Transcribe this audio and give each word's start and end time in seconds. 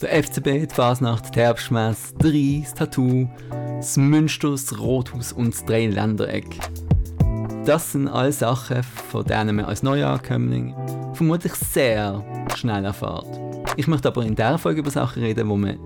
Der 0.00 0.22
FCB, 0.22 0.68
die 0.68 0.68
Fasnacht, 0.72 1.34
die 1.34 1.40
Herbstmesse, 1.40 2.14
der 2.22 2.30
Reis, 2.32 2.72
Tattoo, 2.72 3.28
das 3.78 3.96
Münster, 3.96 4.52
das 4.52 4.78
Rothaus 4.78 5.32
und 5.32 5.52
das 5.52 5.64
Dreiländereck. 5.64 6.46
Das 7.64 7.90
sind 7.90 8.06
alle 8.06 8.30
Sachen, 8.30 8.84
von 8.84 9.24
denen 9.24 9.56
man 9.56 9.64
als 9.64 9.82
Neuankömmling 9.82 10.72
vermutlich 11.14 11.52
sehr 11.54 12.24
schnell 12.54 12.84
erfährt. 12.84 13.26
Ich 13.76 13.88
möchte 13.88 14.06
aber 14.06 14.22
in 14.22 14.36
dieser 14.36 14.56
Folge 14.58 14.82
über 14.82 14.90
Sachen 14.92 15.20
reden, 15.24 15.48
die 15.48 15.56
man 15.56 15.78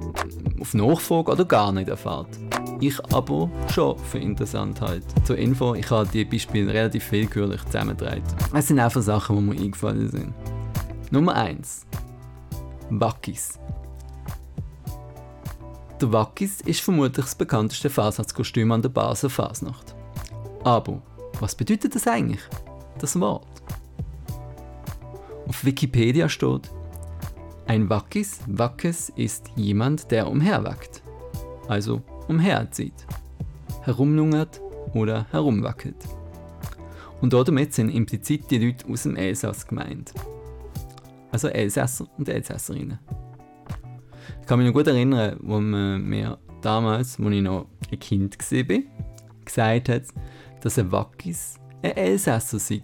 auf 0.60 0.74
Nachfrage 0.74 1.32
oder 1.32 1.46
gar 1.46 1.72
nicht 1.72 1.88
erfährt. 1.88 2.28
Ich 2.80 3.02
aber 3.14 3.50
schon 3.72 3.96
für 3.96 4.18
interessant 4.18 4.82
halt. 4.82 5.04
Zur 5.24 5.38
Info, 5.38 5.74
ich 5.74 5.90
habe 5.90 6.06
die 6.12 6.26
Beispiele 6.26 6.70
relativ 6.70 7.10
willkürlich 7.12 7.64
zusammengetragen. 7.64 8.24
Es 8.52 8.68
sind 8.68 8.78
einfach 8.78 9.00
Sachen, 9.00 9.36
die 9.36 9.42
mir 9.42 9.58
eingefallen 9.62 10.10
sind. 10.10 10.34
Nummer 11.10 11.34
1. 11.34 11.86
Wackis. 12.90 13.58
Der 16.02 16.12
Wackis 16.12 16.60
ist 16.62 16.80
vermutlich 16.80 17.26
das 17.26 17.36
bekannteste 17.36 17.88
Fasnachtskostüm 17.88 18.72
an 18.72 18.82
der 18.82 18.88
Basel 18.88 19.30
Fasnacht. 19.30 19.94
Aber 20.64 21.00
was 21.38 21.54
bedeutet 21.54 21.94
das 21.94 22.08
eigentlich? 22.08 22.40
Das 22.98 23.18
Wort. 23.20 23.46
Auf 25.46 25.64
Wikipedia 25.64 26.28
steht, 26.28 26.68
ein 27.68 27.88
Wackis, 27.88 28.40
Wackes 28.48 29.10
ist 29.10 29.52
jemand, 29.54 30.10
der 30.10 30.28
umherwackt. 30.28 31.04
Also 31.68 32.02
umherzieht, 32.26 33.06
herumlungert 33.82 34.60
oder 34.94 35.26
herumwackelt. 35.30 36.04
Und 37.20 37.32
damit 37.32 37.74
sind 37.74 37.90
implizit 37.90 38.50
die 38.50 38.58
Leute 38.58 38.88
aus 38.88 39.04
dem 39.04 39.14
Elsass 39.14 39.68
gemeint. 39.68 40.12
Also 41.30 41.46
Elsässer 41.46 42.08
und 42.18 42.28
Elsässerinnen. 42.28 42.98
Ich 44.42 44.48
kann 44.48 44.58
mich 44.58 44.66
noch 44.66 44.74
gut 44.74 44.88
erinnern, 44.88 45.36
wo 45.40 45.60
man 45.60 46.04
mir 46.04 46.36
damals, 46.62 47.18
als 47.18 47.32
ich 47.32 47.42
noch 47.42 47.66
ein 47.90 47.98
Kind 48.00 48.36
war, 48.38 48.78
gesagt 49.44 49.88
hat, 49.88 50.02
dass 50.60 50.78
ein 50.78 50.90
Wackis 50.90 51.54
ein 51.80 51.96
Elsässer 51.96 52.58
sei. 52.58 52.82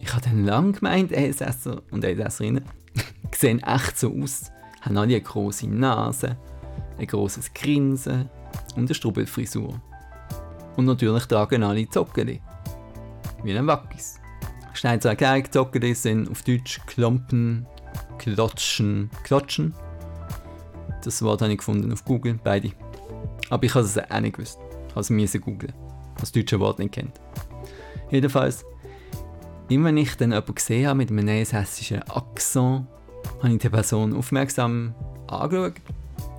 Ich 0.00 0.12
habe 0.12 0.22
dann 0.22 0.44
lange 0.44 0.72
gemeint, 0.72 1.12
Elsässer 1.12 1.80
und 1.90 2.04
Elsässerinnen 2.04 2.62
sehen 3.34 3.62
echt 3.62 3.98
so 3.98 4.14
aus, 4.22 4.52
haben 4.82 4.98
alle 4.98 5.14
eine 5.14 5.20
große 5.22 5.66
Nase, 5.66 6.36
ein 6.98 7.06
großes 7.06 7.54
Grinsen 7.54 8.28
und 8.76 8.84
eine 8.84 8.94
Strubbelfrisur. 8.94 9.80
Und 10.76 10.84
natürlich 10.84 11.24
tragen 11.24 11.62
alle 11.62 11.88
Zockeli. 11.88 12.42
Wie 13.42 13.56
ein 13.56 13.66
Wackis. 13.66 14.20
Schnell 14.74 15.00
zur 15.00 15.12
Erklärung, 15.12 15.50
Zockeli 15.50 15.94
sind 15.94 16.30
auf 16.30 16.42
Deutsch 16.42 16.80
Klompen, 16.86 17.66
Klotschen, 18.18 19.08
Klotschen. 19.22 19.74
Das 21.04 21.22
Wort 21.22 21.42
habe 21.42 21.52
ich 21.52 21.58
gefunden 21.58 21.92
auf 21.92 22.04
Google, 22.04 22.38
beide. 22.42 22.72
Aber 23.50 23.64
ich 23.64 23.74
habe 23.74 23.84
es 23.84 23.98
auch 23.98 24.20
nicht 24.20 24.36
gewusst. 24.36 24.58
Ich 24.88 24.94
habe 24.96 25.22
es 25.22 25.40
googeln, 25.40 25.72
das 26.18 26.32
deutsche 26.32 26.58
Wort 26.60 26.78
nicht 26.78 26.92
kennt. 26.92 27.20
Jedenfalls, 28.10 28.64
immer 29.68 29.88
wenn 29.88 29.96
ich 29.96 30.16
dann 30.16 30.30
jemanden 30.30 30.54
gesehen 30.54 30.86
habe 30.86 30.98
mit 30.98 31.10
einem 31.10 31.28
hessischen 31.28 32.02
Akzent, 32.04 32.86
habe 33.42 33.52
ich 33.52 33.58
die 33.58 33.68
Person 33.68 34.14
aufmerksam 34.14 34.94
angeschaut 35.26 35.74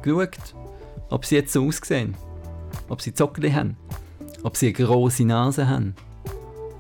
geschaut, 0.06 0.56
ob 1.10 1.26
sie 1.26 1.36
jetzt 1.36 1.54
so 1.54 1.68
aussehen. 1.68 2.16
Ob 2.88 3.02
sie 3.02 3.14
Zockli 3.14 3.52
haben. 3.52 3.76
Ob 4.44 4.56
sie 4.56 4.68
eine 4.68 4.86
grosse 4.86 5.26
Nase 5.26 5.68
haben. 5.68 5.96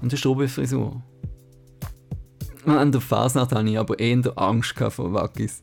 Und 0.01 0.11
eine 0.11 0.17
Strubelfrisur. 0.17 1.01
An 2.65 2.91
der 2.91 3.01
Fasnacht 3.01 3.51
hatte 3.51 3.67
ich 3.67 3.77
aber 3.77 3.99
eher 3.99 4.31
Angst 4.35 4.75
vor 4.77 5.13
Wackis. 5.13 5.61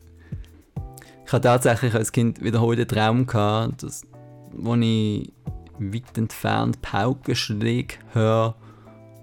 Ich 1.33 1.35
hatte 1.35 1.47
tatsächlich 1.47 1.95
als 1.95 2.11
Kind 2.11 2.43
wiederholt 2.43 2.77
den 2.77 2.87
Traum, 2.87 3.25
gehabt, 3.25 3.81
dass, 3.81 4.03
wo 4.51 4.75
ich 4.75 5.33
weit 5.79 6.15
entfernt 6.15 6.79
Paukenschläge 6.83 7.95
höre 8.11 8.53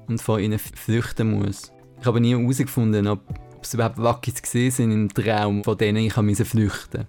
und 0.08 0.20
vor 0.20 0.40
ihnen 0.40 0.58
flüchten 0.58 1.38
muss. 1.38 1.70
Ich 2.00 2.06
habe 2.06 2.20
nie 2.20 2.36
herausgefunden, 2.36 3.06
ob, 3.06 3.20
ob 3.30 3.62
es 3.62 3.74
überhaupt 3.74 3.98
Wackis 3.98 4.42
gesehen 4.42 4.72
sind 4.72 4.90
im 4.90 5.08
Traum, 5.08 5.62
von 5.62 5.78
denen 5.78 5.98
ich 5.98 6.14
flüchten 6.14 6.64
musste. 6.64 7.06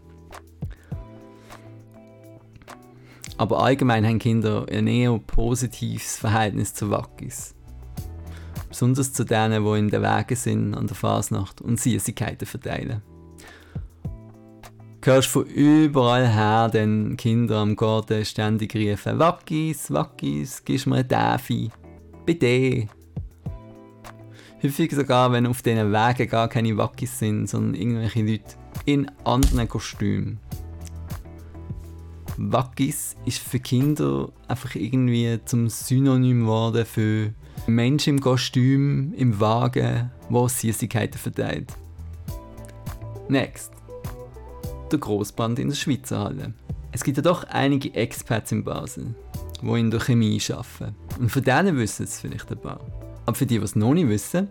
Aber 3.40 3.64
allgemein 3.64 4.06
haben 4.06 4.20
Kinder 4.20 4.68
ein 4.70 4.86
eher 4.86 5.18
positives 5.18 6.18
Verhältnis 6.18 6.76
zu 6.76 6.92
Wackis. 6.92 7.56
Besonders 8.70 9.14
zu 9.14 9.24
denen, 9.24 9.66
die 9.66 9.80
in 9.80 9.90
den 9.90 10.04
Wegen 10.04 10.36
sind 10.36 10.76
an 10.76 10.86
der 10.86 10.96
Fasnacht 10.96 11.60
und 11.60 11.80
Süßigkeiten 11.80 12.46
verteilen. 12.46 13.02
Hörst 15.04 15.30
von 15.30 15.46
überall 15.46 16.28
her 16.28 16.70
den 16.70 17.18
Kinder 17.18 17.58
am 17.58 17.76
Garten 17.76 18.24
ständig 18.24 18.76
rufen 18.76 19.18
«Wackis, 19.18 19.92
Wackis, 19.92 20.64
gibst 20.64 20.86
mir 20.86 20.98
eine 20.98 21.08
Täfi, 21.08 21.72
bitte!» 22.24 22.88
Häufig 24.62 24.92
sogar, 24.92 25.32
wenn 25.32 25.48
auf 25.48 25.64
diesen 25.64 25.92
Wegen 25.92 26.30
gar 26.30 26.48
keine 26.48 26.78
Wackis 26.78 27.18
sind, 27.18 27.48
sondern 27.48 27.74
irgendwelche 27.74 28.22
Leute 28.22 28.56
in 28.86 29.10
anderen 29.24 29.68
Kostümen. 29.68 30.40
Wackis 32.38 33.16
ist 33.26 33.40
für 33.40 33.60
Kinder 33.60 34.30
einfach 34.48 34.76
irgendwie 34.76 35.40
zum 35.46 35.68
Synonym 35.68 36.42
geworden 36.42 36.86
für 36.86 37.34
Menschen 37.66 38.18
im 38.18 38.22
Kostüm, 38.22 39.14
im 39.16 39.40
Wagen, 39.40 40.12
wo 40.30 40.48
Süßigkeiten 40.48 41.18
verteilt. 41.18 41.74
Next. 43.30 43.81
Der 44.92 45.00
Großbrand 45.00 45.58
in 45.58 45.70
der 45.70 45.76
Schweizer 45.76 46.20
Halle. 46.20 46.54
Es 46.92 47.06
gibt 47.06 47.16
ja 47.16 47.24
doch 47.24 47.46
einige 47.46 47.94
Experts 47.94 48.52
in 48.52 48.66
Basel, 48.66 49.16
die 49.62 49.80
in 49.80 49.90
der 49.90 50.02
Chemie 50.02 50.42
arbeiten. 50.50 50.96
Und 51.18 51.30
von 51.30 51.44
denen 51.44 51.78
wissen 51.78 52.04
es 52.04 52.20
vielleicht 52.20 52.52
ein 52.52 52.60
paar. 52.60 52.82
Aber 53.26 53.36
für 53.36 53.46
die, 53.46 53.58
die 53.58 53.64
es 53.64 53.78
noch 53.78 53.94
nicht 53.94 54.10
wissen, 54.10 54.50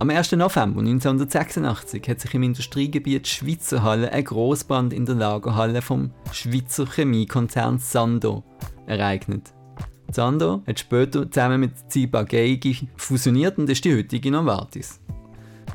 am 0.00 0.10
1. 0.10 0.32
November 0.32 0.80
1986 0.80 2.06
hat 2.08 2.20
sich 2.20 2.34
im 2.34 2.42
Industriegebiet 2.42 3.26
Schweizer 3.26 3.82
Halle 3.82 4.12
ein 4.12 4.22
Großbrand 4.22 4.92
in 4.92 5.06
der 5.06 5.14
Lagerhalle 5.14 5.80
vom 5.80 6.10
Schweizer 6.30 6.84
Chemiekonzern 6.86 7.78
Sando 7.78 8.44
ereignet. 8.86 9.54
Sando 10.12 10.62
hat 10.66 10.78
später 10.78 11.30
zusammen 11.30 11.60
mit 11.60 11.90
Ziba 11.90 12.22
Geigi 12.24 12.88
fusioniert 12.96 13.56
und 13.56 13.70
ist 13.70 13.84
die 13.84 13.96
heutige 13.96 14.30
Novartis. 14.30 15.00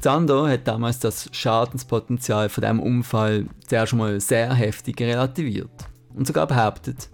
Sando 0.04 0.46
hat 0.50 0.68
damals 0.68 1.00
das 1.00 1.30
Schadenspotenzial 1.32 2.50
von 2.50 2.62
dem 2.62 2.82
Unfall 2.82 3.46
zuerst 3.66 3.94
mal 3.94 4.20
sehr 4.20 4.54
heftig 4.54 5.00
relativiert 5.00 5.72
und 6.14 6.28
sogar 6.28 6.46
behauptet, 6.46 7.10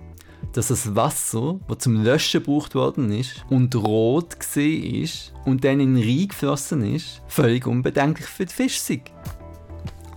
dass 0.53 0.69
das 0.69 0.95
Wasser, 0.95 1.59
das 1.67 1.77
zum 1.77 2.03
Löschen 2.03 2.41
gebraucht 2.41 2.73
worden 2.73 3.11
ist 3.11 3.45
und 3.51 3.75
rot 3.75 4.39
gesehen 4.39 5.03
ist 5.03 5.33
und 5.45 5.63
dann 5.63 5.79
in 5.79 5.93
den 5.93 6.03
Rhein 6.03 6.29
geflossen 6.29 6.95
ist, 6.95 7.21
völlig 7.27 7.67
unbedenklich 7.67 8.27
für 8.27 8.47
die 8.47 8.55
Fische 8.55 8.79
sei. 8.79 9.03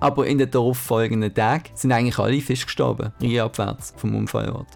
Aber 0.00 0.26
in 0.26 0.38
den 0.38 0.50
darauf 0.50 0.78
folgenden 0.78 1.34
Tagen 1.34 1.68
sind 1.74 1.92
eigentlich 1.92 2.18
alle 2.18 2.40
Fische 2.40 2.64
gestorben, 2.64 3.12
abwärts 3.38 3.92
vom 3.98 4.14
Unfallort. 4.14 4.68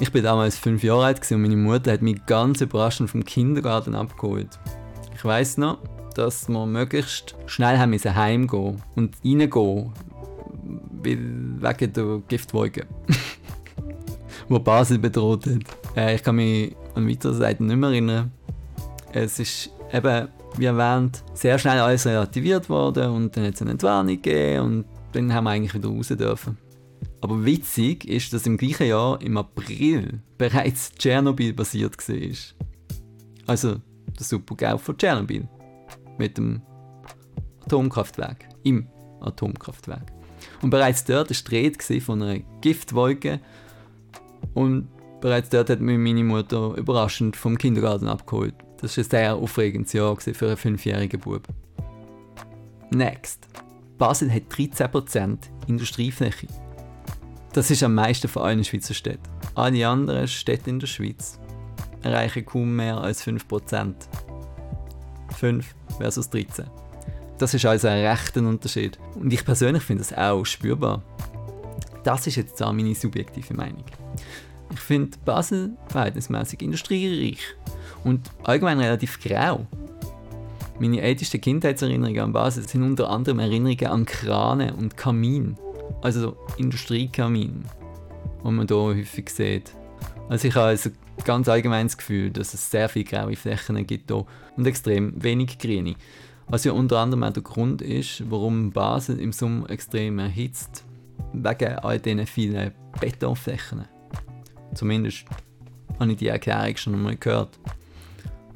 Ich 0.00 0.10
bin 0.10 0.24
damals 0.24 0.56
fünf 0.56 0.82
Jahre 0.82 1.04
alt 1.04 1.30
und 1.30 1.42
meine 1.42 1.56
Mutter 1.56 1.92
hat 1.92 2.00
mich 2.00 2.24
ganz 2.24 2.62
überraschend 2.62 3.10
vom 3.10 3.22
Kindergarten 3.22 3.94
abgeholt. 3.94 4.58
Ich 5.14 5.22
weiß 5.22 5.58
noch, 5.58 5.76
dass 6.14 6.48
wir 6.48 6.66
möglichst 6.66 7.34
schnell 7.46 7.78
haben 7.78 7.90
müssen 7.90 8.14
heimgehen 8.14 8.82
und 8.96 9.16
reingehen, 9.24 9.92
wegen 11.02 11.92
der 11.92 12.22
Giftwolke. 12.28 12.86
wo 14.48 14.58
Basel 14.58 14.98
bedroht 14.98 15.46
hat. 15.46 15.96
Äh, 15.96 16.14
ich 16.14 16.22
kann 16.22 16.36
mich 16.36 16.76
an 16.94 17.08
weitere 17.08 17.34
Seiten 17.34 17.66
nicht 17.66 17.76
mehr 17.76 17.90
erinnern. 17.90 18.32
Es 19.12 19.38
ist 19.38 19.70
eben, 19.92 20.28
wie 20.56 20.64
erwähnt, 20.66 21.24
sehr 21.34 21.58
schnell 21.58 21.78
alles 21.80 22.06
relativiert 22.06 22.68
worden 22.68 23.10
und 23.10 23.36
dann 23.36 23.44
hat 23.44 23.54
es 23.54 23.62
eine 23.62 23.72
Entwarnung 23.72 24.20
gegeben 24.20 24.60
und 24.60 24.84
dann 25.12 25.32
haben 25.32 25.44
wir 25.44 25.50
eigentlich 25.50 25.74
wieder 25.74 25.88
raus 25.88 26.08
dürfen. 26.08 26.56
Aber 27.20 27.44
witzig 27.44 28.04
ist, 28.04 28.32
dass 28.32 28.46
im 28.46 28.56
gleichen 28.56 28.86
Jahr, 28.86 29.20
im 29.20 29.36
April, 29.36 30.20
bereits 30.38 30.92
Tschernobyl 30.92 31.52
basiert 31.52 31.96
war. 32.08 32.16
Also 33.46 33.76
der 34.18 34.24
Supergau 34.24 34.78
von 34.78 34.96
Tschernobyl. 34.96 35.46
Mit 36.18 36.38
dem 36.38 36.62
Atomkraftwerk. 37.64 38.48
Im 38.62 38.88
Atomkraftwerk. 39.20 40.12
Und 40.60 40.70
bereits 40.70 41.04
dort 41.04 41.30
war 41.30 41.36
die 41.50 41.56
Rede 41.56 42.00
von 42.00 42.22
einer 42.22 42.40
Giftwolke, 42.60 43.40
und 44.54 44.88
bereits 45.20 45.48
dort 45.48 45.70
hat 45.70 45.80
mich 45.80 45.98
meine 45.98 46.24
Mutter 46.24 46.74
überraschend 46.76 47.36
vom 47.36 47.56
Kindergarten 47.56 48.08
abgeholt. 48.08 48.54
Das 48.80 48.96
war 48.96 49.04
ein 49.04 49.10
sehr 49.10 49.36
aufregendes 49.36 49.92
Jahr 49.92 50.16
für 50.16 50.46
einen 50.46 50.56
fünfjährigen 50.56 51.20
Bub. 51.20 51.46
Next. 52.90 53.48
Basel 53.98 54.32
hat 54.32 54.42
13% 54.50 55.38
Industriefläche. 55.68 56.48
Das 57.52 57.70
ist 57.70 57.82
am 57.82 57.94
meisten 57.94 58.28
von 58.28 58.42
allen 58.42 58.64
Schweizer 58.64 58.94
Städten. 58.94 59.22
Alle 59.54 59.86
anderen 59.86 60.26
Städte 60.26 60.70
in 60.70 60.80
der 60.80 60.86
Schweiz 60.86 61.38
erreichen 62.02 62.44
kaum 62.44 62.74
mehr 62.74 62.98
als 62.98 63.24
5%. 63.24 63.94
5 65.36 65.74
versus 65.98 66.28
13. 66.30 66.66
Das 67.38 67.54
ist 67.54 67.64
also 67.64 67.88
ein 67.88 68.04
rechter 68.04 68.40
Unterschied. 68.40 68.98
Und 69.14 69.32
ich 69.32 69.44
persönlich 69.44 69.82
finde 69.82 70.04
das 70.04 70.16
auch 70.16 70.44
spürbar. 70.44 71.02
Das 72.04 72.26
ist 72.26 72.36
jetzt 72.36 72.62
auch 72.62 72.72
meine 72.72 72.94
subjektive 72.94 73.54
Meinung. 73.54 73.84
Ich 74.72 74.80
finde 74.80 75.18
Basel 75.24 75.70
verhältnismäßig 75.88 76.62
industriereich 76.62 77.40
und 78.04 78.30
allgemein 78.44 78.80
relativ 78.80 79.20
grau. 79.20 79.66
Meine 80.78 81.00
ältesten 81.00 81.40
Kindheitserinnerungen 81.40 82.20
an 82.20 82.32
Basel 82.32 82.66
sind 82.66 82.82
unter 82.82 83.10
anderem 83.10 83.38
Erinnerungen 83.38 83.86
an 83.86 84.06
Krane 84.06 84.74
und 84.74 84.96
Kamin, 84.96 85.56
also 86.00 86.36
Industriekamin, 86.56 87.64
die 88.44 88.50
man 88.50 88.66
hier 88.66 88.76
häufig 88.76 89.28
sieht. 89.28 89.72
Also 90.28 90.48
ich 90.48 90.54
habe 90.54 90.68
also 90.68 90.90
ganz 91.24 91.48
allgemein 91.48 91.86
das 91.86 91.96
Gefühl, 91.96 92.30
dass 92.30 92.54
es 92.54 92.70
sehr 92.70 92.88
viele 92.88 93.04
graue 93.04 93.36
Flächen 93.36 93.86
gibt 93.86 94.10
hier 94.10 94.24
und 94.56 94.66
extrem 94.66 95.22
wenig 95.22 95.58
grüne. 95.58 95.94
Was 96.48 96.64
ja 96.64 96.72
unter 96.72 96.98
anderem 96.98 97.22
auch 97.24 97.32
der 97.32 97.42
Grund 97.42 97.82
ist, 97.82 98.30
warum 98.30 98.70
Basel 98.72 99.18
im 99.18 99.32
Sommer 99.32 99.70
extrem 99.70 100.18
erhitzt, 100.18 100.84
wegen 101.32 101.78
all 101.78 101.98
diesen 101.98 102.26
vielen 102.26 102.72
Betonflächen. 103.00 103.84
Zumindest 104.74 105.24
habe 105.98 106.12
ich 106.12 106.18
die 106.18 106.28
Erklärung 106.28 106.76
schon 106.76 106.94
einmal 106.94 107.16
gehört. 107.16 107.58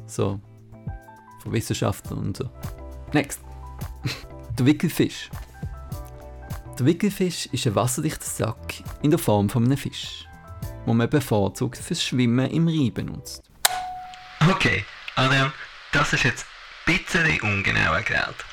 So, 0.07 0.41
von 1.43 1.53
Wissenschaftlern 1.53 2.19
und 2.19 2.37
so. 2.37 2.51
Next. 3.13 3.41
Der 4.59 4.67
Wickelfisch. 4.67 5.31
Der 6.79 6.87
Wickelfisch 6.87 7.47
ist 7.53 7.67
ein 7.67 7.75
wasserdichter 7.75 8.25
Sack 8.25 8.83
in 9.03 9.11
der 9.11 9.19
Form 9.19 9.49
von 9.49 9.65
einem 9.65 9.79
Fisch, 9.79 10.27
wo 10.87 10.95
man 10.95 11.11
bevorzugt 11.11 11.77
fürs 11.79 12.03
Schwimmen 12.03 12.51
im 12.51 12.69
Rhein 12.69 12.95
benutzt. 12.95 13.43
Okay, 14.49 14.85
Adrian, 15.17 15.53
das 15.93 16.13
ist 16.13 16.25
jetzt 16.25 16.47
ein 16.87 16.99
bisschen 16.99 17.41
ungenau 17.43 17.93
erklärt. 17.93 18.45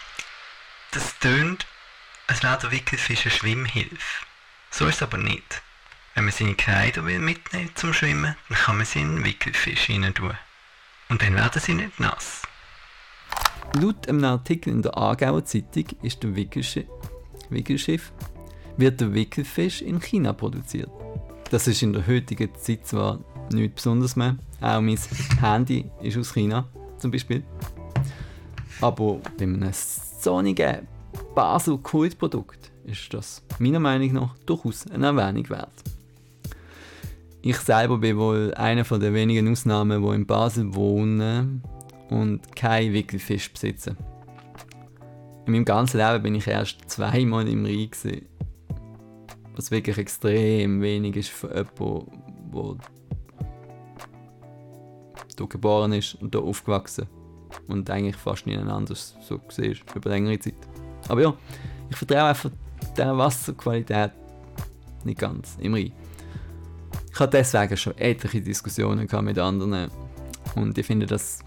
Das 0.91 1.17
tönt, 1.19 1.65
als 2.27 2.43
wäre 2.43 2.59
der 2.59 2.71
Wickelfisch 2.71 3.25
eine 3.25 3.31
Schwimmhilfe. 3.31 4.25
So 4.71 4.87
ist 4.87 4.95
es 4.95 5.03
aber 5.03 5.17
nicht. 5.17 5.61
Wenn 6.15 6.25
man 6.25 6.33
seine 6.33 6.55
Kleider 6.55 7.05
will 7.05 7.19
mitnehmen 7.19 7.71
zum 7.75 7.93
Schwimmen, 7.93 8.35
dann 8.49 8.57
kann 8.57 8.77
man 8.77 8.85
sie 8.85 9.01
in 9.01 9.15
den 9.15 9.25
Wickelfisch 9.25 9.89
rein 9.89 10.13
tun. 10.13 10.37
Und 11.09 11.21
dann 11.21 11.35
werden 11.35 11.61
sie 11.61 11.73
nicht 11.73 11.99
nass. 11.99 12.41
Laut 13.79 14.07
einem 14.07 14.23
Artikel 14.23 14.71
in 14.71 14.81
der 14.81 14.97
Aargauer 14.97 15.45
Zeitung 15.45 15.85
ist 16.01 16.21
der 16.23 16.35
Wickelschi 16.35 16.87
Wickelschiff 17.49 18.11
wird 18.77 19.01
der 19.01 19.13
Wickelfisch 19.13 19.81
in 19.81 19.99
China 19.99 20.33
produziert. 20.33 20.89
Das 21.53 21.67
ist 21.67 21.83
in 21.83 21.93
der 21.93 22.07
heutigen 22.07 22.49
Zeit 22.55 22.87
zwar 22.87 23.19
nichts 23.51 23.75
Besonderes 23.75 24.15
mehr. 24.15 24.37
Auch 24.59 24.81
mein 24.81 24.97
Handy 25.39 25.85
ist 26.01 26.17
aus 26.17 26.33
China 26.33 26.67
zum 26.97 27.11
Beispiel. 27.11 27.43
Aber 28.81 29.19
bei 29.37 29.43
einem 29.43 29.69
sonnigen 29.71 30.87
Basel-Kultprodukt 31.35 32.71
ist 32.85 33.13
das 33.13 33.43
meiner 33.59 33.79
Meinung 33.79 34.13
nach 34.13 34.35
durchaus 34.47 34.89
eine 34.89 35.05
Erwähnung 35.05 35.47
wert. 35.51 35.83
Ich 37.43 37.57
selber 37.57 37.99
bin 37.99 38.17
wohl 38.17 38.51
einer 38.55 38.83
den 38.83 39.13
wenigen 39.13 39.47
Ausnahmen, 39.47 40.03
die 40.03 40.15
in 40.15 40.25
Basel 40.25 40.73
wohnen 40.73 41.61
und 42.09 42.55
keinen 42.55 42.93
Wickelfisch 42.93 43.53
besitzen. 43.53 43.95
In 45.45 45.53
meinem 45.53 45.65
ganzen 45.65 45.97
Leben 45.97 46.23
bin 46.23 46.33
ich 46.33 46.47
erst 46.47 46.89
zweimal 46.89 47.47
im 47.47 47.63
Rhein. 47.63 47.91
Gewesen, 47.91 48.25
was 49.55 49.71
wirklich 49.71 49.97
extrem 49.97 50.81
wenig 50.81 51.15
ist 51.15 51.29
für 51.29 51.47
jemanden, 51.47 52.09
der 52.51 52.77
hier 55.37 55.47
geboren 55.47 55.93
ist 55.93 56.15
und 56.15 56.33
hier 56.33 56.43
aufgewachsen 56.43 57.07
und 57.67 57.89
eigentlich 57.89 58.15
fast 58.15 58.45
nie 58.45 58.57
anders 58.57 59.15
so 59.21 59.37
gesehen 59.39 59.79
über 59.95 60.09
längere 60.09 60.39
Zeit. 60.39 60.55
Aber 61.07 61.21
ja, 61.21 61.33
ich 61.89 61.95
vertraue 61.95 62.23
einfach 62.23 62.51
der 62.97 63.17
Wasserqualität 63.17 64.11
nicht 65.03 65.19
ganz 65.19 65.57
im 65.59 65.73
Rhein. 65.73 65.91
Ich 67.11 67.19
hatte 67.19 67.37
deswegen 67.37 67.77
schon 67.77 67.97
etliche 67.97 68.41
Diskussionen 68.41 69.07
mit 69.21 69.39
anderen 69.39 69.91
und 70.55 70.77
ich 70.77 70.85
finde 70.85 71.05
das 71.05 71.39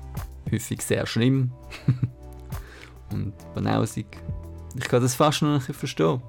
häufig 0.50 0.80
sehr 0.82 1.06
schlimm 1.06 1.50
und 3.12 3.34
banausig. 3.54 4.06
Ich 4.76 4.88
kann 4.88 5.02
das 5.02 5.14
fast 5.14 5.42
noch 5.42 5.54
nicht 5.54 5.74
verstehen. 5.74 6.20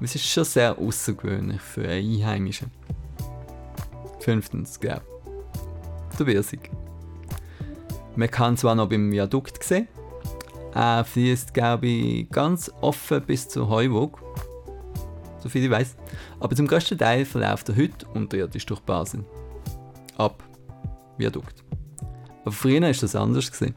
Es 0.00 0.14
ist 0.14 0.26
schon 0.26 0.44
sehr 0.44 0.78
außergewöhnlich 0.78 1.60
für 1.60 1.88
einen 1.88 2.14
Einheimischen. 2.14 2.70
Fünftens, 4.20 4.78
ich. 4.80 4.90
Der 6.18 6.26
Wirsig. 6.26 6.70
Man 8.14 8.30
kann 8.30 8.56
zwar 8.56 8.74
noch 8.74 8.88
beim 8.88 9.10
Viadukt 9.10 9.62
sehen, 9.62 9.88
er 10.74 11.04
fließt, 11.04 11.54
glaube 11.54 11.86
ich, 11.86 12.30
ganz 12.30 12.70
offen 12.80 13.22
bis 13.22 13.48
zur 13.48 13.68
Heuwog, 13.68 14.22
soviel 15.40 15.64
ich 15.64 15.70
weiß. 15.70 15.96
Aber 16.38 16.54
zum 16.54 16.66
größten 16.66 16.98
Teil 16.98 17.24
verläuft 17.24 17.68
er 17.68 17.76
heute 17.76 18.06
unterirdisch 18.14 18.66
durch 18.66 18.80
Basel. 18.80 19.24
Ab 20.16 20.42
Viadukt. 21.16 21.64
Aber 22.42 22.52
früher 22.52 22.80
war 22.80 22.92
das 22.92 23.16
anders. 23.16 23.50
Gewesen. 23.50 23.74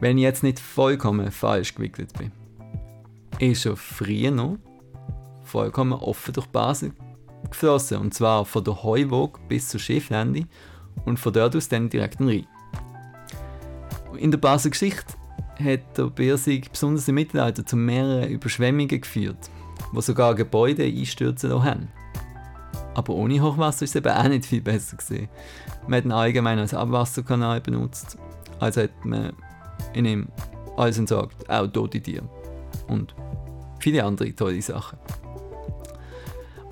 Wenn 0.00 0.18
ich 0.18 0.24
jetzt 0.24 0.42
nicht 0.42 0.58
vollkommen 0.58 1.30
falsch 1.30 1.74
gewickelt 1.74 2.12
bin, 2.18 2.32
ist 3.38 3.66
er 3.66 3.76
früher 3.76 4.32
noch 4.32 4.58
vollkommen 5.52 5.92
offen 5.92 6.32
durch 6.32 6.46
Basel 6.46 6.92
geflossen. 7.50 7.98
Und 7.98 8.14
zwar 8.14 8.44
von 8.44 8.64
der 8.64 8.82
Heuwog 8.82 9.46
bis 9.48 9.68
zur 9.68 9.80
Schifflände 9.80 10.46
und 11.04 11.18
von 11.18 11.32
dort 11.32 11.54
aus 11.54 11.68
dann 11.68 11.90
direkt 11.90 12.20
in 12.20 12.28
Rhein. 12.28 12.46
In 14.16 14.30
der 14.30 14.38
Basel 14.38 14.70
Geschichte 14.70 15.14
hat 15.62 15.96
der 15.96 16.04
Birsig 16.04 16.70
besonders 16.70 17.08
im 17.08 17.16
Mittelalter 17.16 17.64
zu 17.64 17.76
mehreren 17.76 18.30
Überschwemmungen 18.30 19.00
geführt, 19.00 19.50
wo 19.92 20.00
sogar 20.00 20.34
Gebäude 20.34 20.84
einstürzen 20.84 21.62
haben. 21.62 21.88
Aber 22.94 23.14
ohne 23.14 23.40
Hochwasser 23.40 23.84
ist 23.84 23.90
es 23.90 23.96
eben 23.96 24.12
auch 24.12 24.28
nicht 24.28 24.46
viel 24.46 24.60
besser 24.60 24.96
gesehen. 24.96 25.28
Man 25.86 25.98
hat 25.98 26.04
ihn 26.04 26.12
allgemein 26.12 26.58
als 26.58 26.74
Abwasserkanal 26.74 27.60
benutzt, 27.60 28.18
also 28.58 28.82
hat 28.82 29.04
man 29.04 29.32
in 29.92 30.04
ihm 30.04 30.28
alles 30.76 30.98
entsorgt, 30.98 31.48
auch 31.50 31.66
tote 31.66 32.00
Tiere 32.00 32.28
und 32.88 33.14
viele 33.80 34.04
andere 34.04 34.34
tolle 34.34 34.62
Sachen. 34.62 34.98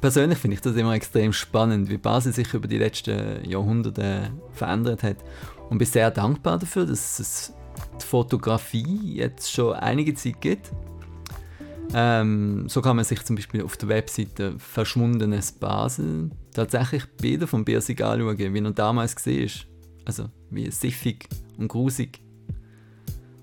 Persönlich 0.01 0.39
finde 0.39 0.55
ich 0.55 0.63
das 0.63 0.77
immer 0.77 0.95
extrem 0.95 1.33
spannend, 1.33 1.91
wie 1.91 1.99
Basel 1.99 2.33
sich 2.33 2.55
über 2.55 2.67
die 2.67 2.79
letzten 2.79 3.45
Jahrhunderte 3.45 4.31
verändert 4.53 5.03
hat 5.03 5.17
und 5.69 5.79
bin 5.79 5.87
sehr 5.87 6.11
dankbar 6.11 6.59
dafür, 6.59 6.87
dass 6.87 7.19
es 7.19 7.53
die 8.01 8.07
Fotografie 8.07 9.15
jetzt 9.17 9.53
schon 9.53 9.75
einige 9.75 10.15
Zeit 10.15 10.41
gibt. 10.41 10.73
Ähm, 11.93 12.69
so 12.69 12.81
kann 12.81 12.97
man 12.97 13.05
sich 13.05 13.23
zum 13.25 13.37
Beispiel 13.37 13.63
auf 13.63 13.77
der 13.77 13.89
Webseite 13.89 14.55
Verschwundenes 14.59 15.53
Basel 15.53 16.31
tatsächlich 16.55 17.05
Bilder 17.21 17.47
von 17.47 17.65
Birsig 17.65 18.03
anschauen, 18.03 18.39
wie 18.39 18.59
er 18.59 18.71
damals 18.71 19.27
war. 19.27 19.49
Also 20.07 20.31
wie 20.51 20.71
siffig 20.71 21.29
und 21.59 21.69
grusig. 21.69 22.23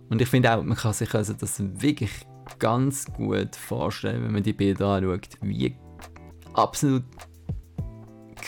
Und 0.10 0.22
ich 0.22 0.28
finde 0.28 0.56
auch, 0.56 0.64
man 0.64 0.78
kann 0.78 0.94
sich 0.94 1.14
also 1.14 1.34
das 1.34 1.62
wirklich 1.82 2.12
ganz 2.58 3.06
gut 3.06 3.56
vorstellen, 3.56 4.24
wenn 4.24 4.32
man 4.32 4.44
die 4.44 4.54
Bilder 4.54 4.88
anschaut, 4.88 5.30
wie 5.42 5.76
absolut 6.58 7.04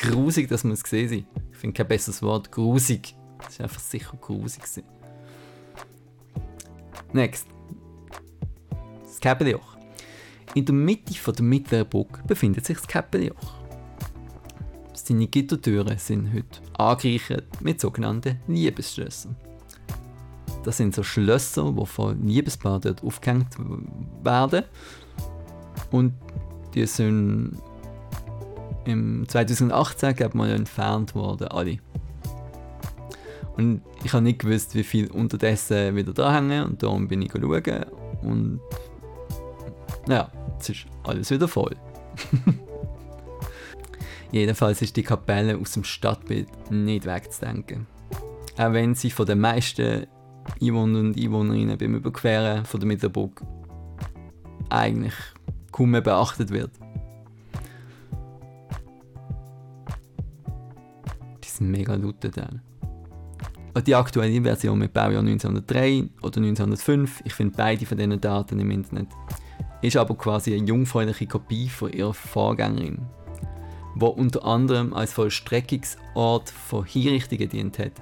grusig 0.01 0.47
das 0.49 0.63
muss 0.63 0.83
gesehen 0.83 1.09
sein. 1.09 1.27
Ich 1.51 1.57
finde 1.57 1.75
kein 1.75 1.87
besseres 1.87 2.21
Wort, 2.21 2.51
grusig. 2.51 3.15
Das 3.37 3.53
ist 3.53 3.61
einfach 3.61 3.79
sicher 3.79 4.17
grusig. 4.19 4.63
Gewesen. 4.63 4.83
Next. 7.13 7.47
Das 9.01 9.19
Käppeljoch. 9.19 9.77
In 10.55 10.65
der 10.65 10.75
Mitte 10.75 11.13
von 11.13 11.35
der 11.35 11.83
Brücke 11.83 12.23
befindet 12.25 12.65
sich 12.65 12.77
das 12.77 12.87
Käppeljoch. 12.87 13.59
Seine 14.93 15.27
Gittertüren 15.27 15.97
sind 15.97 16.33
heute 16.33 16.61
angereichert 16.77 17.61
mit 17.61 17.81
sogenannten 17.81 18.39
Liebesschlössern. 18.47 19.35
Das 20.63 20.77
sind 20.77 20.93
so 20.93 21.03
Schlösser, 21.03 21.71
die 21.71 21.85
von 21.85 22.27
Liebespaaren 22.27 22.81
dort 22.81 23.03
aufgehängt 23.03 23.55
werden. 24.23 24.65
Und 25.91 26.13
die 26.73 26.85
sind 26.85 27.59
im 28.85 29.27
2018 29.27 30.15
glaube 30.15 30.37
mal 30.37 30.49
entfernt 30.51 31.15
worden, 31.15 31.47
alle. 31.47 31.77
Und 33.57 33.81
ich 34.03 34.13
habe 34.13 34.23
nicht 34.23 34.39
gewusst, 34.39 34.75
wie 34.75 34.83
viel 34.83 35.11
unterdessen 35.11 35.95
wieder 35.95 36.13
da 36.13 36.33
hängen 36.33 36.63
und 36.63 36.81
darum 36.81 37.07
bin 37.07 37.21
ich 37.21 37.31
schauen 37.31 37.85
und 38.21 38.61
ja, 40.07 40.31
jetzt 40.53 40.69
ist 40.69 40.85
alles 41.03 41.29
wieder 41.29 41.47
voll. 41.47 41.75
Jedenfalls 44.31 44.81
ist 44.81 44.95
die 44.95 45.03
Kapelle 45.03 45.57
aus 45.57 45.71
dem 45.71 45.83
Stadtbild 45.83 46.47
nicht 46.71 47.05
wegzudenken. 47.05 47.87
Auch 48.57 48.73
wenn 48.73 48.93
sie 48.95 49.09
von 49.09 49.25
den 49.25 49.39
meisten 49.39 50.07
Einwohner 50.61 50.99
und 50.99 51.17
Einwohnerinnen 51.17 51.77
beim 51.77 51.95
Überqueren 51.95 52.65
von 52.65 52.79
der 52.79 52.87
Mittelburg 52.87 53.41
eigentlich 54.69 55.13
kaum 55.71 55.91
mehr 55.91 56.01
beachtet 56.01 56.51
wird. 56.51 56.71
Mega 61.59 61.95
laut 61.95 62.15
dann. 62.35 62.61
die 63.85 63.95
aktuelle 63.95 64.41
Version 64.41 64.79
mit 64.79 64.93
Baujahr 64.93 65.21
1903 65.21 66.09
oder 66.21 66.37
1905, 66.37 67.21
ich 67.25 67.33
finde 67.33 67.55
beide 67.55 67.85
von 67.85 67.97
diesen 67.97 68.19
Daten 68.19 68.59
im 68.59 68.71
Internet, 68.71 69.07
ist 69.81 69.97
aber 69.97 70.15
quasi 70.15 70.53
eine 70.53 70.65
jungfräuliche 70.65 71.27
Kopie 71.27 71.69
von 71.69 71.91
ihrer 71.93 72.13
Vorgängerin, 72.13 72.99
wo 73.95 74.07
unter 74.07 74.45
anderem 74.45 74.93
als 74.93 75.13
Vollstreckungsort 75.13 76.49
von 76.49 76.85
Hinrichtungen 76.85 77.49
dient 77.49 77.79
hat, 77.79 77.93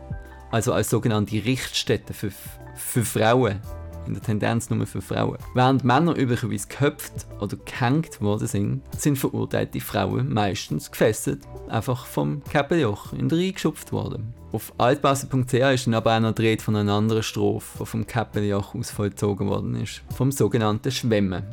also 0.52 0.74
als 0.74 0.90
sogenannte 0.90 1.44
Richtstätte 1.46 2.14
für, 2.14 2.32
für 2.76 3.04
Frauen, 3.04 3.60
in 4.08 4.14
der 4.14 4.24
Tendenz 4.24 4.70
nur 4.70 4.86
für 4.86 5.02
Frauen. 5.02 5.38
Während 5.54 5.84
Männer 5.84 6.18
üblicherweise 6.18 6.68
geköpft 6.68 7.28
oder 7.40 7.58
gehängt 7.58 8.22
worden 8.22 8.48
sind, 8.48 8.82
sind 8.98 9.18
verurteilte 9.18 9.80
Frauen 9.80 10.34
meistens 10.34 10.92
gefesselt, 10.92 11.42
einfach 11.70 12.06
vom 12.06 12.44
Käppeljoch 12.44 13.14
in 13.14 13.30
den 13.30 13.40
Rhein 13.40 13.54
geschupft 13.54 13.92
worden. 13.92 14.34
Auf 14.52 14.74
altbasel.ch 14.78 15.54
ist 15.54 15.88
dann 15.88 15.94
aber 15.94 16.16
auch 16.16 16.22
noch 16.22 16.34
die 16.34 16.58
von 16.58 16.76
einer 16.76 16.94
anderen 16.94 17.24
Strophe, 17.24 17.80
die 17.80 17.86
vom 17.86 18.08
Käppeljoch 18.08 18.76
aus 18.76 18.92
vollzogen 18.92 19.48
worden 19.50 19.76
ist, 19.76 20.02
vom 20.16 20.32
sogenannten 20.32 20.92
Schwemmen. 20.92 21.44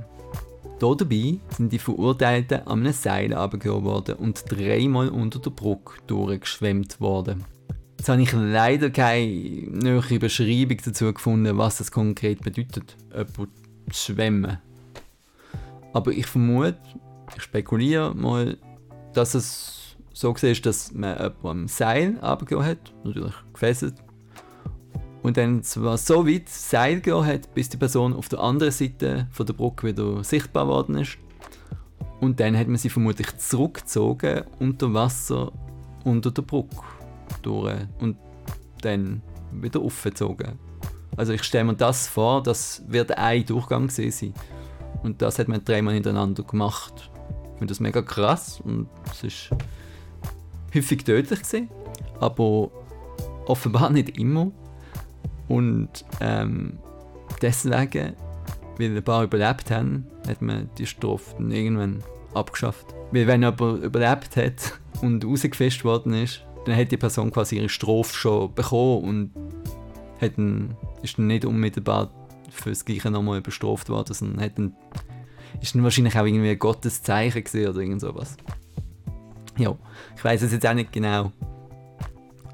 Hier 0.80 0.96
dabei 0.96 1.38
sind 1.48 1.72
die 1.72 1.78
Verurteilten 1.78 2.66
an 2.66 2.80
einem 2.80 2.92
Seil 2.92 3.32
abgehoben 3.32 3.84
worden 3.84 4.16
und 4.16 4.44
dreimal 4.48 5.08
unter 5.08 5.38
der 5.38 5.50
Brücke 5.50 5.94
durchgeschwemmt 6.06 7.00
worden. 7.00 7.44
Jetzt 8.04 8.10
habe 8.10 8.20
ich 8.20 8.32
leider 8.34 8.90
keine 8.90 9.26
nähere 9.26 10.18
Beschreibung 10.18 10.76
dazu 10.84 11.10
gefunden, 11.10 11.56
was 11.56 11.78
das 11.78 11.90
konkret 11.90 12.42
bedeutet, 12.42 12.98
jemand 13.10 13.48
zu 13.90 14.12
schwemmen. 14.12 14.58
Aber 15.94 16.10
ich 16.12 16.26
vermute, 16.26 16.76
ich 17.34 17.42
spekuliere 17.44 18.14
mal, 18.14 18.58
dass 19.14 19.32
es 19.32 19.96
so 20.12 20.34
ist, 20.34 20.66
dass 20.66 20.92
man 20.92 21.16
jemanden 21.16 21.46
am 21.46 21.68
Seil 21.68 22.20
abgegeben 22.20 22.66
hat, 22.66 22.92
natürlich 23.04 23.32
gefesselt, 23.54 23.94
und 25.22 25.38
dann 25.38 25.62
zwar 25.62 25.96
so 25.96 26.28
weit 26.28 26.50
Seil 26.50 27.00
gehen 27.00 27.24
hat, 27.24 27.54
bis 27.54 27.70
die 27.70 27.78
Person 27.78 28.12
auf 28.12 28.28
der 28.28 28.40
anderen 28.40 28.70
Seite 28.70 29.28
von 29.30 29.46
der 29.46 29.54
Brücke 29.54 29.86
wieder 29.86 30.22
sichtbar 30.22 30.68
worden 30.68 30.98
ist. 30.98 31.16
Und 32.20 32.38
dann 32.38 32.54
hat 32.54 32.68
man 32.68 32.76
sie 32.76 32.90
vermutlich 32.90 33.34
zurückgezogen 33.38 34.42
unter 34.58 34.92
Wasser 34.92 35.52
unter 36.04 36.30
der 36.30 36.42
Brücke 36.42 36.76
durch 37.44 37.76
und 38.00 38.16
dann 38.82 39.22
wieder 39.52 39.80
aufgezogen. 39.80 40.58
Also 41.16 41.32
ich 41.32 41.44
stelle 41.44 41.64
mir 41.64 41.74
das 41.74 42.08
vor, 42.08 42.42
das 42.42 42.82
wird 42.88 43.16
ein 43.16 43.46
Durchgang 43.46 43.88
sein. 43.88 44.34
Und 45.02 45.22
das 45.22 45.38
hat 45.38 45.48
man 45.48 45.64
dreimal 45.64 45.94
hintereinander 45.94 46.42
gemacht. 46.42 47.10
Ich 47.52 47.58
finde 47.58 47.72
das 47.72 47.80
mega 47.80 48.02
krass 48.02 48.60
und 48.60 48.88
es 49.10 49.22
ist 49.22 49.50
häufig 50.74 51.04
tödlich 51.04 51.42
gewesen, 51.42 51.68
aber 52.20 52.70
offenbar 53.46 53.90
nicht 53.90 54.18
immer. 54.18 54.50
Und 55.46 56.04
ähm, 56.20 56.78
deswegen, 57.42 58.14
weil 58.78 58.96
ein 58.96 59.02
paar 59.04 59.24
überlebt 59.24 59.70
haben, 59.70 60.06
hat 60.26 60.42
man 60.42 60.70
die 60.78 60.86
Strophe 60.86 61.36
irgendwann 61.38 62.02
abgeschafft. 62.32 62.86
Weil 63.12 63.26
wenn 63.26 63.42
jemand 63.42 63.84
überlebt 63.84 64.36
hat 64.36 64.80
und 65.02 65.24
rausgefischt 65.24 65.84
worden 65.84 66.14
ist, 66.14 66.44
dann 66.64 66.76
hat 66.76 66.90
die 66.90 66.96
Person 66.96 67.30
quasi 67.30 67.56
ihre 67.56 67.68
Strophe 67.68 68.14
schon 68.14 68.54
bekommen 68.54 69.04
und 69.04 69.30
hat 70.20 70.38
dann, 70.38 70.76
ist 71.02 71.18
dann 71.18 71.26
nicht 71.26 71.44
unmittelbar 71.44 72.10
für 72.50 72.70
das 72.70 72.84
Gleiche 72.84 73.10
nochmal 73.10 73.38
überstroft 73.38 73.88
worden, 73.88 74.14
sondern 74.14 74.44
hat 74.44 74.58
dann, 74.58 74.74
ist 75.60 75.74
dann 75.74 75.82
wahrscheinlich 75.82 76.16
auch 76.16 76.24
irgendwie 76.24 76.54
Gottes 76.56 77.02
Zeichen 77.02 77.44
gesehen 77.44 77.68
oder 77.68 77.80
irgend 77.80 78.00
sowas. 78.00 78.36
Ja, 79.58 79.76
ich 80.16 80.24
weiß 80.24 80.42
es 80.42 80.52
jetzt 80.52 80.66
auch 80.66 80.74
nicht 80.74 80.92
genau. 80.92 81.32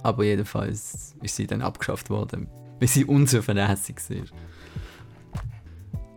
Aber 0.03 0.25
jedenfalls 0.25 1.15
ist 1.23 1.37
sie 1.37 1.47
dann 1.47 1.63
abgeschafft 1.63 2.11
worden, 2.11 2.49
weil 2.79 2.89
sie 2.89 3.05
unzuverlässig 3.05 3.97
war. 4.09 4.25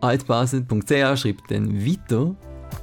Altbasel.ch 0.00 1.20
schreibt 1.20 1.50
dann 1.50 1.86
weiter, 1.86 2.34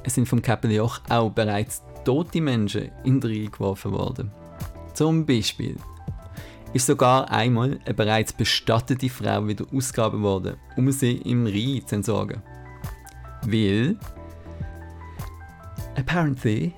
es 0.04 0.14
sind 0.14 0.28
vom 0.28 0.42
Kapeljoch 0.42 1.00
auch 1.08 1.30
bereits 1.30 1.82
tote 2.04 2.40
Menschen 2.40 2.90
in 3.04 3.20
den 3.20 3.30
Rhein 3.30 3.50
geworfen 3.50 3.92
worden. 3.92 4.30
Zum 4.94 5.24
Beispiel 5.26 5.76
ist 6.72 6.86
sogar 6.86 7.30
einmal 7.30 7.78
eine 7.84 7.94
bereits 7.94 8.32
bestattete 8.32 9.08
Frau 9.08 9.46
wieder 9.46 9.64
ausgegraben 9.74 10.22
worden, 10.22 10.56
um 10.76 10.90
sie 10.90 11.18
im 11.18 11.46
Rhein 11.46 11.86
zu 11.86 11.96
entsorgen. 11.96 12.42
Weil, 13.42 13.96
apparently, 15.96 16.72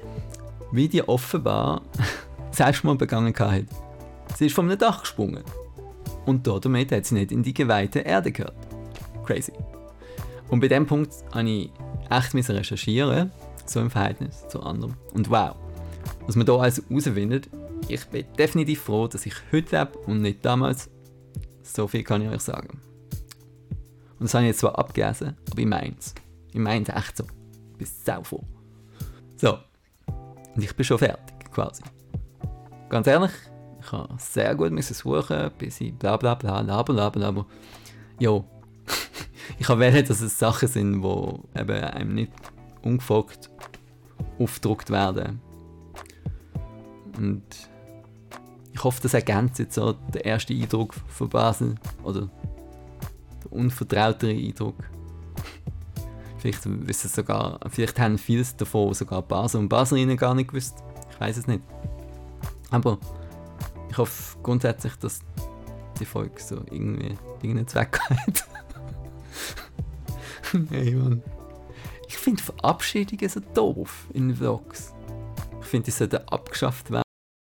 wie 0.73 0.89
die 0.89 1.07
offenbar 1.07 1.83
Selbstmord 2.51 2.99
begangen 2.99 3.35
hat. 3.39 3.65
Sie 4.37 4.47
ist 4.47 4.59
einem 4.59 4.79
Dach 4.79 5.01
gesprungen. 5.01 5.45
Und 6.27 6.47
damit 6.47 6.91
hat 6.91 7.05
sie 7.05 7.15
nicht 7.15 7.33
in 7.33 7.43
die 7.43 7.55
geweihte 7.55 8.01
Erde 8.01 8.33
gehört. 8.33 8.57
Crazy. 9.25 9.53
Und 10.49 10.61
bei 10.61 10.69
dem 10.69 10.87
Punkt 10.87 11.13
habe 11.33 11.49
ich 11.49 11.71
echt 12.11 12.35
recherchieren, 12.35 13.31
so 13.67 13.81
im 13.81 13.91
Verhältnis 13.91 14.47
zu 14.49 14.63
anderen. 14.63 14.97
Und 15.13 15.31
wow, 15.31 15.55
was 16.27 16.37
man 16.37 16.47
hier 16.47 16.55
also 16.55 16.83
herausfindet, 16.89 17.49
ich 17.89 18.07
bin 18.07 18.27
definitiv 18.39 18.83
froh, 18.83 19.07
dass 19.07 19.27
ich 19.27 19.35
heute 19.53 19.77
lebe 19.77 19.99
und 20.07 20.23
nicht 20.23 20.45
damals. 20.45 20.91
So 21.63 21.87
viel 21.87 22.03
kann 22.03 22.23
ich 22.23 22.29
euch 22.29 22.43
sagen. 22.43 22.81
Und 24.19 24.25
das 24.25 24.35
habe 24.35 24.45
ich 24.45 24.49
jetzt 24.49 24.61
zwar 24.61 24.79
abgelesen, 24.79 25.37
aber 25.51 25.61
ich 25.61 25.67
meine 25.67 25.95
es. 25.99 26.15
Ich 26.53 26.61
meine 26.61 26.85
es 26.85 26.89
echt 26.89 27.17
so. 27.17 27.25
Ich 27.73 27.79
bin 27.79 27.87
sau 27.87 28.23
froh. 28.23 28.45
So. 29.37 29.59
Und 30.55 30.63
ich 30.63 30.75
bin 30.75 30.85
schon 30.85 30.99
fertig, 30.99 31.51
quasi. 31.53 31.83
Ganz 32.89 33.07
ehrlich, 33.07 33.33
ich 33.81 33.93
habe 33.93 34.15
sehr 34.19 34.55
gut 34.55 34.83
suchen, 34.83 35.51
bis 35.59 35.81
ich 35.81 35.95
bla 35.95 36.17
bla 36.17 36.35
bla, 36.35 36.61
laber, 36.61 36.93
laber, 36.93 37.21
laber. 37.21 37.47
Jo. 38.21 38.45
ich 39.59 39.69
habe 39.69 39.81
wählen, 39.81 40.07
dass 40.07 40.21
es 40.21 40.39
Sachen 40.39 40.69
sind, 40.69 41.03
die 41.03 41.61
eben 41.61 41.85
einem 41.85 42.15
nicht 42.15 42.33
ungefragt 42.83 43.51
aufgedruckt 44.39 44.91
werden. 44.91 45.41
Und 47.17 47.43
hoffe, 48.85 49.03
das 49.03 49.15
ergänzt 49.15 49.59
jetzt 49.59 49.75
so 49.75 49.93
den 49.93 50.23
ersten 50.23 50.61
Eindruck 50.61 50.95
von 51.09 51.29
Basel. 51.29 51.75
Oder 52.03 52.29
den 53.43 53.51
unvertrauteren 53.51 54.37
Eindruck. 54.37 54.77
Vielleicht 56.39 56.61
wissen 56.65 57.09
sogar, 57.09 57.59
vielleicht 57.71 57.99
haben 57.99 58.19
viele 58.19 58.45
davon 58.59 58.93
sogar 58.93 59.23
Basel 59.23 59.61
und 59.61 59.69
Baselinnen 59.69 60.17
gar 60.17 60.35
nicht 60.35 60.49
gewusst. 60.49 60.77
Ich 61.11 61.19
weiß 61.21 61.39
es 61.39 61.47
nicht. 61.47 61.63
Aber 62.71 62.99
ich 63.89 63.97
hoffe 63.97 64.39
grundsätzlich, 64.43 64.95
dass 64.97 65.21
die 65.99 66.05
Folge 66.05 66.41
so 66.41 66.57
irgendwie 66.71 67.17
irgendeinen 67.41 67.67
Zweck 67.67 67.99
hat. 68.11 68.49
hey 70.71 70.95
Mann. 70.95 71.23
Ich 72.09 72.17
finde 72.17 72.43
Verabschiedungen 72.43 73.29
so 73.29 73.41
doof 73.41 74.07
in 74.13 74.35
Vlogs. 74.35 74.93
Ich 75.61 75.67
finde, 75.67 75.87
die 75.87 75.91
sollten 75.93 76.29
abgeschafft 76.29 76.91
werden 76.91 77.04